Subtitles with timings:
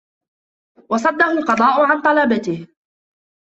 [0.89, 2.67] وَصَدَّهُ الْقَضَاءُ عَنْ طَلِبَتِهِ